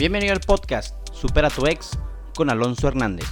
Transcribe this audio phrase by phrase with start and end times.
[0.00, 1.90] Bienvenido al podcast Supera tu ex
[2.34, 3.28] con Alonso Hernández.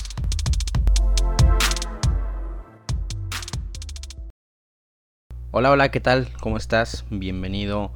[5.50, 6.29] Hola, hola, ¿qué tal?
[6.43, 7.07] ¿Cómo estás?
[7.09, 7.95] Bienvenido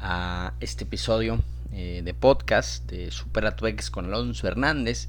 [0.00, 1.38] a este episodio
[1.72, 5.08] eh, de podcast de Supera tu ex con Alonso Hernández.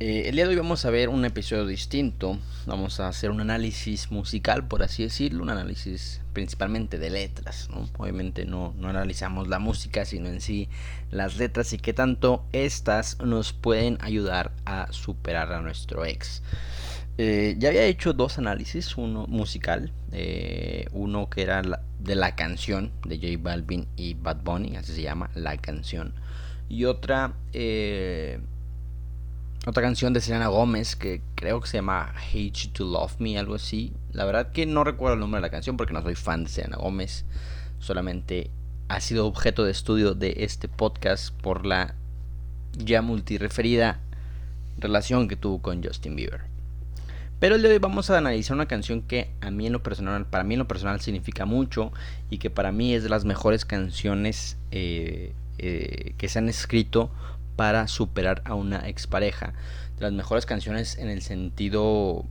[0.00, 2.36] Eh, el día de hoy vamos a ver un episodio distinto.
[2.66, 7.68] Vamos a hacer un análisis musical, por así decirlo, un análisis principalmente de letras.
[7.96, 10.68] Obviamente no, no, analizamos la música, sino en sí
[11.12, 16.42] las letras y qué tanto estas nos pueden ayudar a superar a nuestro ex.
[17.16, 21.62] Eh, ya había hecho dos análisis, uno musical, eh, uno que era
[22.00, 26.14] de la canción de J Balvin y Bad Bunny, así se llama, la canción,
[26.68, 27.36] y otra
[29.66, 33.38] otra canción de Selena Gómez que creo que se llama Hate You to Love Me,
[33.38, 33.94] algo así.
[34.12, 36.50] La verdad que no recuerdo el nombre de la canción porque no soy fan de
[36.50, 37.24] Selena Gómez.
[37.78, 38.50] Solamente
[38.88, 41.94] ha sido objeto de estudio de este podcast por la
[42.76, 44.00] ya multireferida
[44.76, 46.42] relación que tuvo con Justin Bieber.
[47.40, 50.26] Pero el de hoy vamos a analizar una canción que a mí en lo personal,
[50.26, 51.92] para mí en lo personal significa mucho
[52.30, 57.10] y que para mí es de las mejores canciones eh, eh, que se han escrito
[57.56, 59.54] para superar a una expareja.
[59.96, 62.24] De las mejores canciones en el sentido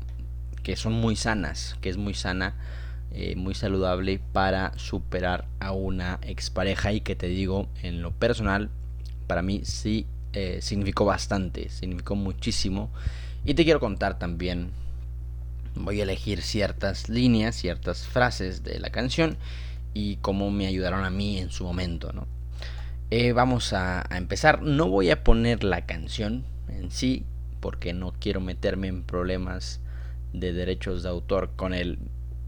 [0.63, 2.55] que son muy sanas, que es muy sana,
[3.11, 8.69] eh, muy saludable para superar a una expareja y que te digo, en lo personal,
[9.27, 12.89] para mí sí eh, significó bastante, significó muchísimo.
[13.45, 14.71] Y te quiero contar también,
[15.75, 19.37] voy a elegir ciertas líneas, ciertas frases de la canción
[19.93, 22.25] y cómo me ayudaron a mí en su momento, ¿no?
[23.15, 24.63] Eh, vamos a, empezar.
[24.63, 27.27] No voy a poner la canción en sí
[27.59, 29.81] porque no quiero meterme en problemas
[30.33, 31.99] de derechos de autor con el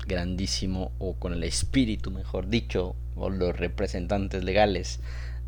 [0.07, 5.01] grandísimo o con el espíritu, mejor dicho, o los representantes legales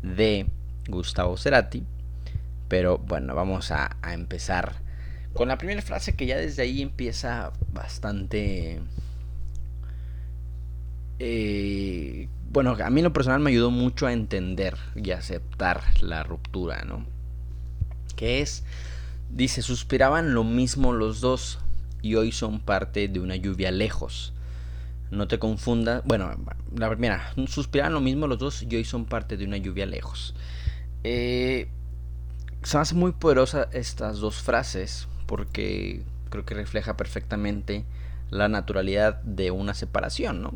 [0.04, 0.46] de
[0.86, 1.82] Gustavo Cerati.
[2.68, 4.76] Pero bueno, vamos a, a empezar
[5.34, 8.78] con la primera frase que ya desde ahí empieza bastante
[11.18, 16.84] eh, bueno, a mí lo personal me ayudó mucho a entender y aceptar la ruptura,
[16.84, 17.04] ¿no?
[18.16, 18.64] Que es,
[19.30, 21.58] dice, suspiraban lo mismo los dos
[22.02, 24.32] y hoy son parte de una lluvia lejos.
[25.10, 26.30] No te confundas, bueno,
[26.74, 30.34] la primera, suspiraban lo mismo los dos y hoy son parte de una lluvia lejos.
[31.04, 31.68] Eh,
[32.62, 37.84] se hace muy poderosa estas dos frases porque creo que refleja perfectamente
[38.30, 40.54] la naturalidad de una separación, ¿no?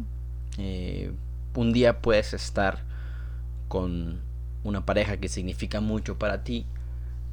[0.58, 1.12] Eh,
[1.54, 2.80] un día puedes estar
[3.68, 4.20] con
[4.64, 6.66] una pareja que significa mucho para ti,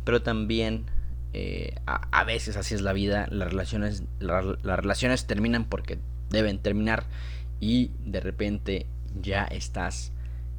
[0.03, 0.85] pero también
[1.34, 7.03] eh, a, veces así es la vida, las relaciones, las relaciones terminan porque deben terminar
[7.59, 8.88] y de repente
[9.22, 10.12] ya estás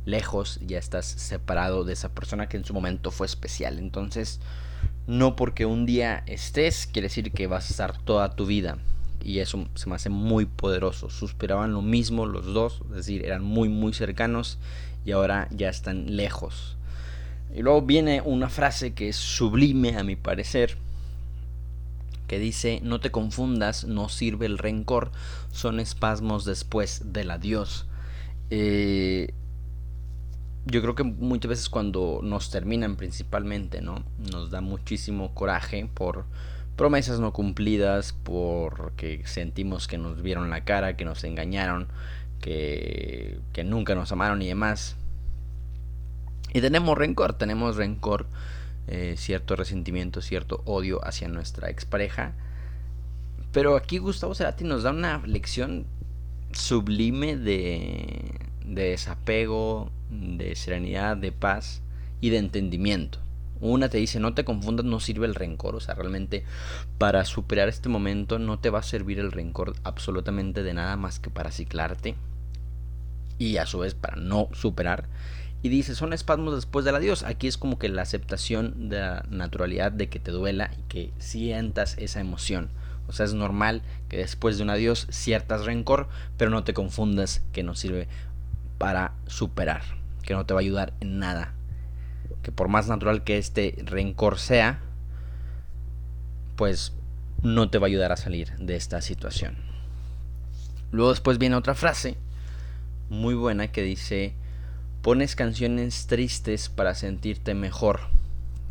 [0.05, 3.79] lejos, ya estás separado de esa persona que en su momento fue especial.
[3.79, 4.41] Entonces,
[5.07, 8.79] no porque un día estés, quiere decir que vas a estar toda tu vida
[9.23, 11.11] y eso se me hace muy poderoso.
[11.11, 14.59] Suspiraban lo mismo los dos, es decir, eran muy muy cercanos
[15.05, 16.77] y ahora ya están lejos.
[17.55, 20.77] Y luego viene una frase que es sublime a mi parecer,
[22.29, 25.11] que dice, no te confundas, no sirve el rencor,
[25.51, 27.87] son espasmos después del adiós.
[28.51, 29.35] Eh,
[30.67, 34.05] yo creo que muchas veces cuando nos terminan principalmente, ¿no?
[34.19, 36.27] Nos da muchísimo coraje por
[36.77, 41.89] promesas no cumplidas, porque sentimos que nos vieron la cara, que nos engañaron,
[42.41, 44.97] que, nunca nos amaron y demás.
[46.53, 48.27] Y tenemos rencor, tenemos rencor,
[48.89, 52.33] eh, cierto resentimiento, cierto odio hacia nuestra expareja.
[53.53, 55.87] Pero aquí Gustavo Cerati nos da una lección
[56.53, 61.83] sublime de desapego, de serenidad, de paz
[62.21, 63.19] y de entendimiento.
[63.61, 65.77] Una te dice, no te confundas, no sirve el rencor.
[65.77, 66.45] O sea, realmente
[66.99, 71.21] para superar este momento no te va a servir el rencor absolutamente de nada más
[71.21, 72.15] que para ciclarte.
[73.39, 75.09] Y a su vez para no superar.
[75.63, 77.23] Y dice, son espasmos después del adiós.
[77.23, 81.13] Aquí es como que la aceptación de la naturalidad de que te duela y que
[81.19, 82.71] sientas esa emoción.
[83.09, 86.09] O sea, es normal que después de un adiós ciertas rencor,
[86.39, 88.09] pero no te confundas que no sirve
[88.79, 89.83] para superar,
[90.23, 91.55] que no te va a ayudar en nada
[92.43, 94.81] que por más natural que este rencor sea,
[96.57, 96.93] pues
[97.43, 99.57] no te va a ayudar a salir de esta situación.
[100.93, 102.17] Luego después viene otra frase
[103.09, 104.35] muy buena que dice,
[105.03, 108.01] pones canciones tristes para sentirte mejor.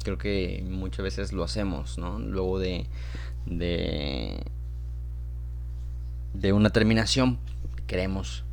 [0.04, 2.20] Creo que muchas veces lo hacemos, ¿no?
[2.20, 2.88] Luego de,
[3.46, 4.44] de,
[6.34, 7.38] de una terminación
[7.86, 8.44] queremos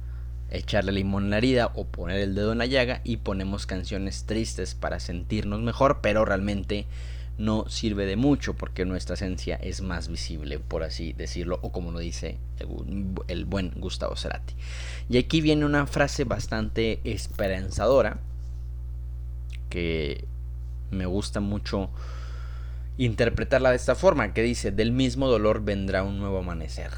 [0.51, 4.25] echarle limón en la herida o poner el dedo en la llaga y ponemos canciones
[4.25, 6.87] tristes para sentirnos mejor, pero realmente
[7.39, 11.93] no sirve de mucho porque nuestra esencia es más visible, por así decirlo, o como
[11.93, 12.39] lo dice
[13.29, 14.55] el, buen Gustavo Cerati.
[15.09, 18.19] Y aquí viene una frase bastante esperanzadora
[19.69, 20.25] que
[20.91, 21.91] me gusta mucho
[22.97, 26.91] interpretarla de esta forma, que dice, del mismo dolor vendrá un nuevo amanecer.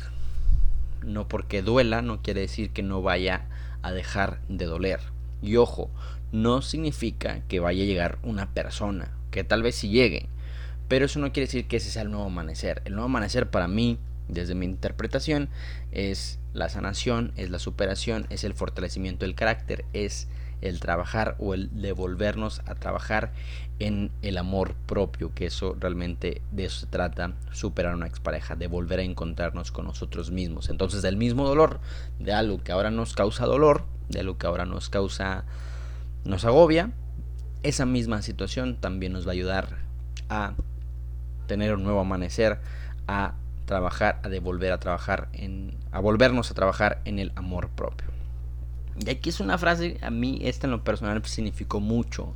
[1.02, 3.46] No porque duela no quiere decir que no vaya
[3.82, 5.00] a dejar de doler.
[5.42, 5.90] Y ojo,
[6.32, 10.28] no significa que vaya a llegar una persona, que tal vez sí llegue,
[10.88, 12.82] pero eso no quiere decir que ese sea el nuevo amanecer.
[12.84, 13.98] El nuevo amanecer para mí,
[14.28, 15.48] desde mi interpretación,
[15.92, 20.28] es la sanación, es la superación, es el fortalecimiento del carácter, es
[20.60, 23.32] el trabajar o el devolvernos a trabajar
[23.78, 28.66] en el amor propio, que eso realmente de eso se trata, superar una expareja, de
[28.66, 30.68] volver a encontrarnos con nosotros mismos.
[30.68, 31.80] Entonces, del mismo dolor,
[32.18, 35.44] de algo que ahora nos causa dolor, de algo que ahora nos causa,
[36.24, 36.90] nos agobia,
[37.62, 39.78] esa misma situación también nos va a ayudar
[40.28, 40.54] a
[41.46, 42.60] tener un nuevo amanecer,
[43.06, 43.34] a
[43.64, 48.17] trabajar, a devolver a trabajar en, a volvernos a trabajar en el amor propio.
[49.04, 52.34] Y aquí es una frase, a mí esta en lo personal significó mucho,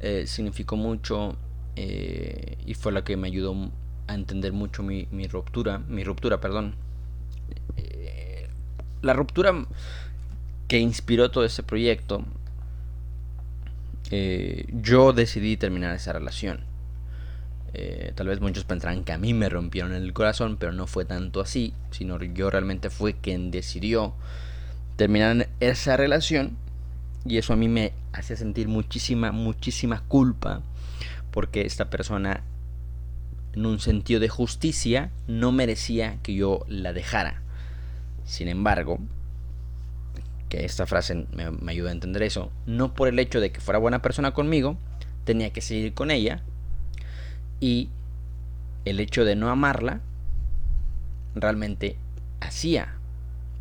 [0.00, 1.36] eh, significó mucho
[1.76, 3.70] eh, y fue la que me ayudó
[4.08, 6.74] a entender mucho mi, ruptura, mi ruptura, perdón.
[7.76, 8.48] Eh,
[9.02, 9.66] la ruptura
[10.66, 12.24] que inspiró todo ese proyecto,
[14.72, 16.60] yo decidí terminar esa relación.
[18.14, 21.40] tal vez muchos pensarán que a mí me rompieron el corazón, pero no fue tanto
[21.40, 24.14] así, sino yo realmente fue quien decidió
[24.96, 26.56] terminar esa relación
[27.24, 30.62] y eso a mí me hacía sentir muchísima, muchísima culpa
[31.30, 32.42] porque esta persona
[33.52, 37.42] en un sentido de justicia no merecía que yo la dejara.
[38.24, 38.98] Sin embargo,
[40.48, 43.60] que esta frase me, me, ayuda a entender eso, no por el hecho de que
[43.60, 44.78] fuera buena persona conmigo,
[45.24, 46.42] tenía que seguir con ella
[47.60, 47.88] y
[48.84, 50.00] el hecho de no amarla
[51.34, 51.96] realmente
[52.40, 52.95] hacía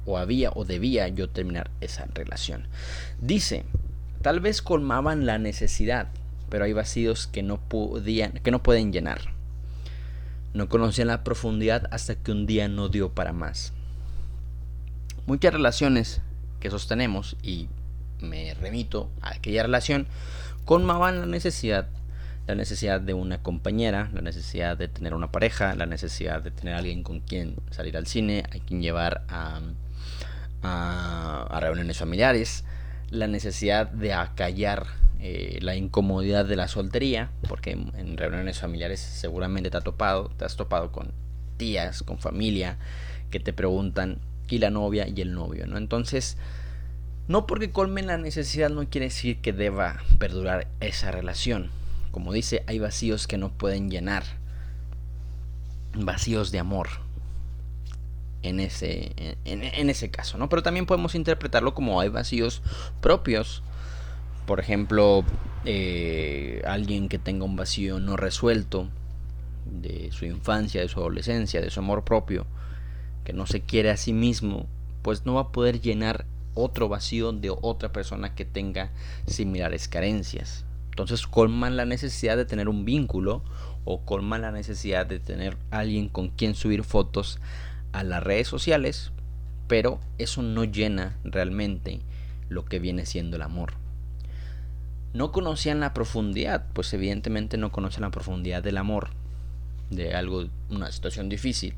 [0.06, 2.68] o había o debía yo terminar esa relación.
[3.20, 3.66] Dice,
[4.22, 6.08] tal vez colmaban la necesidad,
[6.50, 9.22] pero hay vacíos que no podían, que no pueden llenar.
[10.54, 13.74] No conocían la profundidad hasta que un día no dio para más.
[15.26, 16.22] Muchas relaciones
[16.60, 17.68] que sostenemos y
[18.22, 20.08] me remito a aquella relación
[20.66, 21.90] colmaban la necesidad
[22.48, 26.76] la necesidad de una compañera, la necesidad de tener una pareja, la necesidad de tener
[26.76, 29.62] alguien con quien salir al cine, a quien llevar a,
[30.62, 32.64] a, reuniones familiares,
[33.10, 34.88] la necesidad de acallar
[35.20, 40.46] eh, la incomodidad de la soltería, porque en, reuniones familiares seguramente te, ha topado, te
[40.46, 41.12] has topado con
[41.58, 42.78] tías, con familia,
[43.32, 44.20] que te preguntan,
[44.50, 45.68] ¿y la novia y el novio?
[45.68, 45.78] ¿no?
[45.78, 46.38] Entonces,
[47.28, 51.72] no porque colmen la necesidad no quiere decir que deba perdurar esa relación.
[52.12, 54.24] Como dice, hay vacíos que no pueden llenar.
[55.96, 56.88] Vacíos de amor,
[58.46, 59.12] en ese,
[59.46, 60.50] en, ese caso, ¿no?
[60.50, 62.62] Pero también podemos interpretarlo como hay vacíos
[63.02, 63.64] propios.
[64.46, 65.26] Por ejemplo,
[65.66, 68.88] eh, alguien que tenga un vacío no resuelto
[69.66, 72.46] de su infancia, de su adolescencia, de su amor propio,
[73.24, 74.68] que no se quiere a sí mismo,
[75.02, 78.92] pues no va a poder llenar otro vacío de otra persona que tenga
[79.26, 80.66] similares carencias.
[80.92, 83.42] Entonces colman la necesidad de tener un vínculo
[83.86, 87.40] o colman la necesidad de tener alguien con quien subir fotos
[87.96, 89.12] a las redes sociales,
[89.68, 92.02] pero eso no llena realmente
[92.50, 93.74] lo que viene siendo el amor.
[95.14, 99.12] No conocían la profundidad, pues evidentemente no conocen la profundidad del amor,
[99.90, 101.74] de algo, una situación difícil,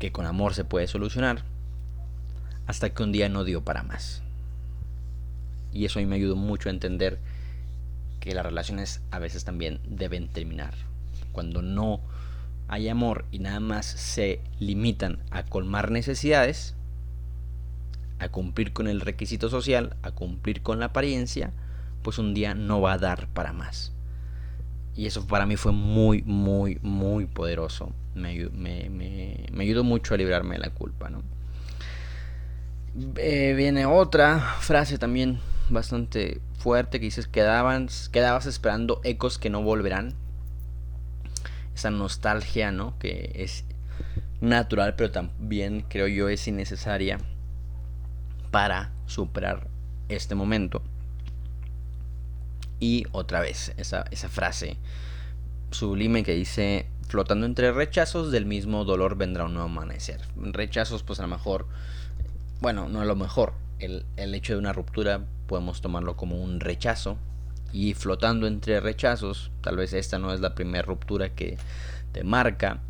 [0.00, 1.44] que con amor se puede solucionar,
[2.66, 4.22] hasta que un día no dio para más.
[5.72, 7.20] Y eso a mí me ayudó mucho a entender
[8.18, 10.74] que las relaciones a veces también deben terminar.
[11.30, 12.00] Cuando no
[12.68, 16.74] hay amor y nada más se limitan a colmar necesidades,
[18.18, 21.52] a cumplir con el requisito social, a cumplir con la apariencia,
[22.02, 23.92] pues un día no va a dar para más.
[24.94, 27.92] Y eso para mí fue muy, muy, muy poderoso.
[28.14, 31.08] Me, me, ayudó mucho a librarme de la culpa.
[31.08, 31.22] ¿no?
[33.16, 35.38] Eh, viene otra frase también
[35.70, 40.14] bastante fuerte que dices, quedabas, quedabas esperando ecos que no volverán
[41.78, 42.98] esa nostalgia, ¿no?
[42.98, 43.64] Que es
[44.40, 47.18] natural, pero también creo yo es innecesaria
[48.50, 49.68] para superar
[50.08, 50.82] este momento.
[52.80, 54.76] Y otra vez, esa, esa frase
[55.70, 60.20] sublime que dice, flotando entre rechazos del mismo dolor vendrá un nuevo amanecer.
[60.36, 61.66] Rechazos, pues a lo mejor
[62.60, 66.60] bueno, no a lo mejor, el, el hecho de una ruptura podemos tomarlo como un
[66.60, 67.18] rechazo
[67.72, 71.58] y flotando entre rechazos, tal vez esta no es la primera ruptura que
[72.12, 72.80] te marca,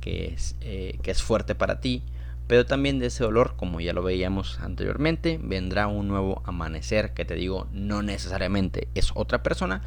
[0.00, 2.02] que es, eh, que es fuerte para ti,
[2.46, 7.24] pero también de ese dolor, como ya lo veíamos anteriormente, vendrá un nuevo amanecer que
[7.24, 9.82] te digo, no necesariamente es otra persona,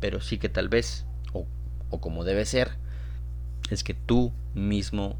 [0.00, 1.46] pero sí que tal vez, o,
[1.88, 2.72] o como debe ser,
[3.70, 5.16] es que tú mismo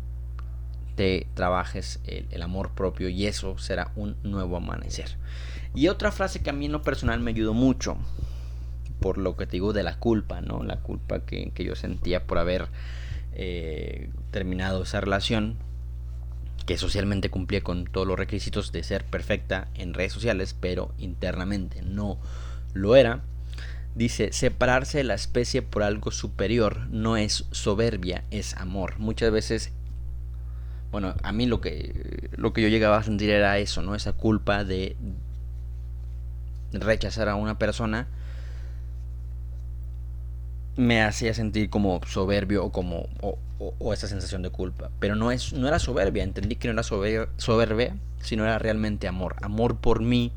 [0.96, 5.16] te trabajes el, el, amor propio y eso será un nuevo amanecer.
[5.74, 7.96] Y otra frase que a mí en lo personal me ayudó mucho,
[9.00, 10.62] por lo que te digo de la culpa, ¿no?
[10.62, 12.68] La culpa que, que yo sentía por haber
[13.32, 15.56] eh, terminado esa relación,
[16.66, 21.82] que socialmente cumplía con todos los requisitos de ser perfecta en redes sociales, pero internamente
[21.82, 22.18] no
[22.74, 23.22] lo era.
[23.94, 28.98] Dice, separarse de la especie por algo superior no es soberbia, es amor.
[28.98, 29.72] Muchas veces,
[30.92, 33.94] bueno, a mí lo que, lo que yo llegaba a sentir era eso, ¿no?
[33.94, 34.96] Esa culpa de
[36.72, 38.06] rechazar a una persona
[40.80, 44.90] me hacía sentir como soberbio o como o, esa sensación de culpa.
[44.98, 49.06] Pero no es no era soberbia, entendí que no era soberbia, soberbia, sino era realmente
[49.06, 50.32] amor, amor por mí,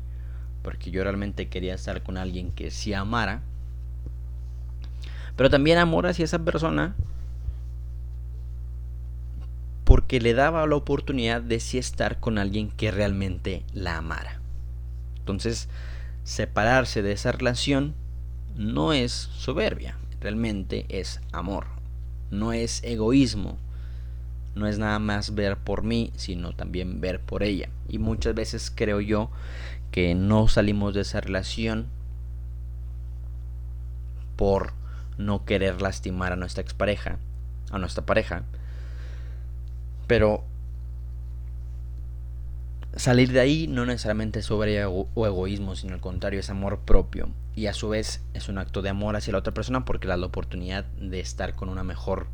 [0.62, 3.40] porque yo realmente quería estar con alguien que sí amara.
[5.36, 6.94] Pero también amor hacia esa persona
[9.84, 14.40] porque le daba la oportunidad de sí estar con alguien que realmente la amara.
[15.18, 15.68] Entonces,
[16.22, 17.94] separarse de esa relación
[18.56, 21.66] no es soberbia, realmente es amor.
[22.30, 23.58] No es egoísmo.
[24.54, 27.68] No es nada más ver por mí, sino también ver por ella.
[27.88, 29.30] Y muchas veces creo yo
[29.90, 31.88] que no salimos de esa relación
[34.36, 34.72] por
[35.18, 37.18] no querer lastimar a nuestra expareja,
[37.70, 38.44] a nuestra pareja.
[40.06, 40.44] Pero
[42.96, 47.28] salir de ahí no necesariamente es sobre o egoísmo, sino al contrario, es amor propio.
[47.56, 50.10] Y a su vez es un acto de amor hacia la otra persona porque le
[50.10, 52.26] da la oportunidad de estar con una mejor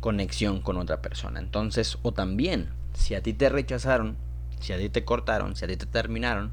[0.00, 1.40] conexión con otra persona.
[1.40, 4.16] Entonces, o también, si a ti te rechazaron,
[4.60, 6.52] si a ti te cortaron, si a ti te terminaron,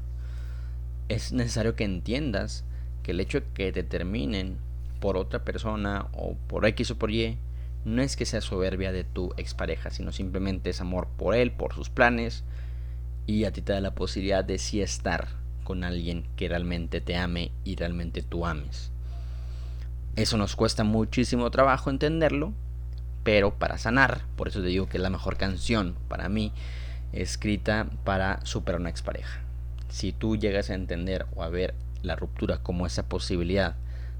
[1.08, 2.64] es necesario que entiendas
[3.02, 4.58] que el hecho de que te terminen
[5.00, 7.38] por otra persona o por X o por Y,
[7.84, 11.74] no es que sea soberbia de tu expareja, sino simplemente es amor por él, por
[11.74, 12.44] sus planes,
[13.26, 15.28] y a ti te da la posibilidad de sí estar
[15.64, 18.90] con alguien que realmente te ame y realmente tú ames.
[20.16, 22.52] Eso nos cuesta muchísimo trabajo entenderlo,
[23.22, 26.52] pero para sanar, por eso te digo que es la mejor canción para mí,
[27.12, 29.40] escrita para superar una expareja.
[29.88, 33.76] Si tú llegas a entender o a ver la ruptura como esa posibilidad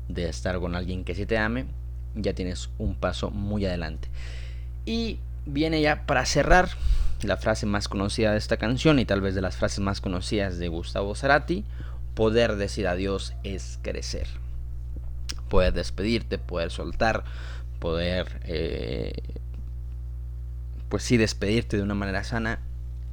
[0.08, 1.66] de estar con alguien que sí te ame,
[2.14, 4.08] ya tienes un paso muy adelante.
[4.86, 6.68] Y viene ya para cerrar
[7.22, 10.58] la frase más conocida de esta canción y tal vez de las frases más conocidas
[10.58, 11.64] de Gustavo Cerati,
[12.14, 14.28] poder decir adiós es crecer.
[15.48, 17.24] Poder despedirte, poder soltar,
[17.78, 19.12] poder, eh,
[20.88, 22.60] pues sí, despedirte de una manera sana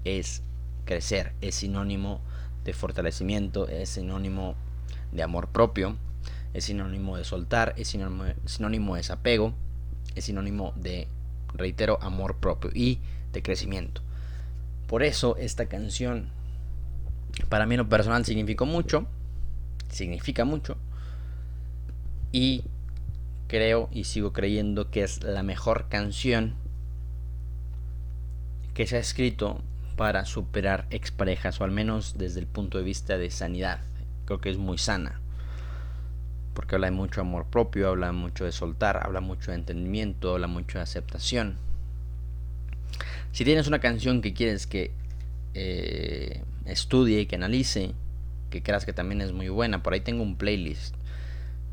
[0.03, 0.41] es
[0.85, 2.21] crecer, es sinónimo
[2.63, 4.55] de fortalecimiento, es sinónimo
[5.11, 5.97] de amor propio,
[6.53, 9.53] es sinónimo de soltar, es sinónimo, de desapego,
[10.15, 11.07] es sinónimo de,
[11.53, 12.99] reitero, amor propio y
[13.31, 14.01] de crecimiento.
[14.87, 16.29] Por eso esta canción
[17.47, 19.07] para mí en lo personal significó mucho,
[19.89, 20.77] significa mucho
[22.33, 22.65] y
[23.47, 26.55] creo y sigo creyendo que es la mejor canción
[28.73, 29.61] que se ha escrito
[29.95, 33.79] para superar exparejas o al menos desde el punto de vista de sanidad.
[34.25, 35.21] Creo que es muy sana
[36.53, 40.47] porque habla de mucho amor propio, habla mucho de soltar, habla mucho de entendimiento, habla
[40.47, 41.57] mucho de aceptación.
[43.31, 44.91] Si tienes una canción que quieres que
[45.53, 47.93] eh, estudie y que analice,
[48.49, 50.95] que creas que también es muy buena, por ahí tengo un playlist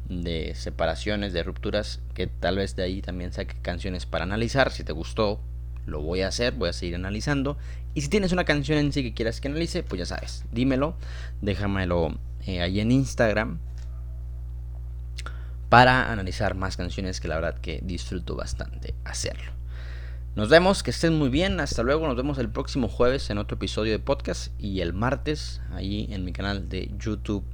[0.09, 4.71] de separaciones, de rupturas, que tal vez de ahí también saque canciones para analizar.
[4.71, 5.41] Si te gustó,
[5.87, 7.59] lo voy a hacer, voy a seguir analizando.
[7.95, 10.97] Y si tienes una canción en sí que quieras que analice, pues ya sabes, dímelo,
[11.43, 13.59] déjamelo eh, ahí en Instagram
[15.69, 19.53] para analizar más canciones que la verdad que disfruto bastante hacerlo.
[20.35, 23.57] Nos vemos, que estén muy bien, hasta luego, nos vemos el próximo jueves en otro
[23.57, 27.45] episodio de podcast y el martes ahí en mi canal de YouTube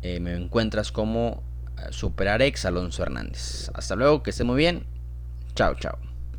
[0.00, 1.42] eh, me encuentras como
[1.76, 3.70] eh, Superarex Alonso Hernández.
[3.74, 4.86] Hasta luego, que estén muy bien,
[5.54, 6.07] chao chao.